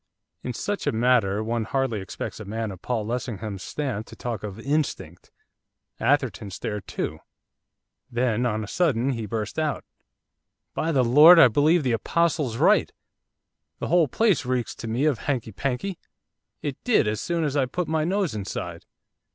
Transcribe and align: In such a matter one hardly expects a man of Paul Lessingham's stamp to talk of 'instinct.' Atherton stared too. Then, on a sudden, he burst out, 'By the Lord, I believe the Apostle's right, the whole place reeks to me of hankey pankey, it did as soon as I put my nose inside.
In 0.41 0.51
such 0.53 0.87
a 0.87 0.91
matter 0.91 1.43
one 1.43 1.63
hardly 1.63 2.01
expects 2.01 2.39
a 2.39 2.45
man 2.45 2.71
of 2.71 2.81
Paul 2.81 3.05
Lessingham's 3.05 3.61
stamp 3.61 4.07
to 4.07 4.15
talk 4.15 4.41
of 4.41 4.59
'instinct.' 4.59 5.29
Atherton 5.99 6.49
stared 6.49 6.87
too. 6.87 7.19
Then, 8.09 8.43
on 8.47 8.63
a 8.63 8.67
sudden, 8.67 9.11
he 9.11 9.27
burst 9.27 9.59
out, 9.59 9.85
'By 10.73 10.91
the 10.91 11.03
Lord, 11.03 11.37
I 11.37 11.49
believe 11.49 11.83
the 11.83 11.91
Apostle's 11.91 12.57
right, 12.57 12.91
the 13.77 13.89
whole 13.89 14.07
place 14.07 14.43
reeks 14.43 14.73
to 14.77 14.87
me 14.87 15.05
of 15.05 15.19
hankey 15.19 15.51
pankey, 15.51 15.99
it 16.63 16.83
did 16.83 17.07
as 17.07 17.21
soon 17.21 17.43
as 17.43 17.55
I 17.55 17.67
put 17.67 17.87
my 17.87 18.03
nose 18.03 18.33
inside. 18.33 18.87